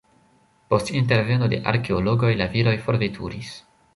Post 0.73 0.87
interveno 0.99 1.51
de 1.51 1.59
arkeologoj 1.73 2.33
la 2.41 2.49
viroj 2.57 2.75
forveturis. 2.87 3.55